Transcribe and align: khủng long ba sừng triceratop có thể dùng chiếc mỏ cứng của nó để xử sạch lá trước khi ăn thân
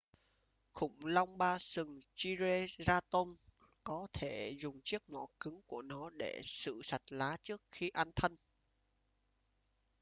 khủng 0.73 1.05
long 1.05 1.37
ba 1.37 1.57
sừng 1.59 1.99
triceratop 2.15 3.27
có 3.83 4.07
thể 4.13 4.55
dùng 4.59 4.79
chiếc 4.83 5.09
mỏ 5.09 5.27
cứng 5.39 5.61
của 5.67 5.81
nó 5.81 6.09
để 6.09 6.41
xử 6.43 6.79
sạch 6.83 7.01
lá 7.11 7.37
trước 7.41 7.61
khi 7.71 7.89
ăn 7.89 8.11
thân 8.15 8.35